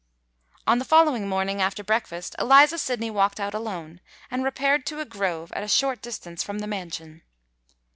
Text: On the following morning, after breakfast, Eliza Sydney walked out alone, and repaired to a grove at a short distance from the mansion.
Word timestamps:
On 0.65 0.79
the 0.79 0.83
following 0.83 1.29
morning, 1.29 1.61
after 1.61 1.83
breakfast, 1.83 2.35
Eliza 2.39 2.79
Sydney 2.79 3.11
walked 3.11 3.39
out 3.39 3.53
alone, 3.53 4.01
and 4.31 4.43
repaired 4.43 4.83
to 4.87 4.99
a 4.99 5.05
grove 5.05 5.51
at 5.53 5.61
a 5.61 5.67
short 5.67 6.01
distance 6.01 6.41
from 6.41 6.57
the 6.57 6.65
mansion. 6.65 7.21